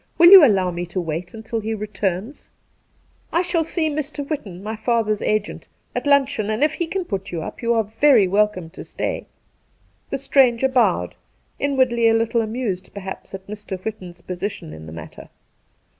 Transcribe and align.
Will 0.17 0.31
you 0.31 0.43
allow 0.43 0.71
me 0.71 0.87
to 0.87 0.99
wait 0.99 1.35
until 1.35 1.59
he 1.59 1.75
returns 1.75 2.49
?''I 3.31 3.43
shall 3.43 3.63
see 3.63 3.87
Mr. 3.87 4.27
Whitton, 4.27 4.63
my 4.63 4.75
father's 4.75 5.21
agent, 5.21 5.67
at 5.95 6.07
luncheon, 6.07 6.49
and 6.49 6.63
if 6.63 6.73
he' 6.73 6.87
can 6.87 7.05
put 7.05 7.31
you 7.31 7.43
up 7.43 7.61
you 7.61 7.75
are 7.75 7.83
very 7.83 8.27
welcome 8.27 8.71
to 8.71 8.83
stay.' 8.83 9.27
The 10.09 10.17
stranger 10.17 10.69
bowed, 10.69 11.13
inwardly 11.59 12.07
a 12.07 12.15
little 12.15 12.41
amused 12.41 12.91
perhaps 12.95 13.35
at 13.35 13.45
Mr. 13.45 13.79
Whitton's 13.85 14.21
position 14.21 14.73
in 14.73 14.87
the 14.87 14.91
matter. 14.91 15.29